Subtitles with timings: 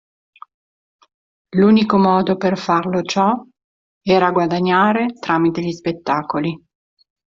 [1.53, 3.39] L'unico modo per farlo ciò
[4.01, 6.59] era guadagnare tramite gli spettacoli.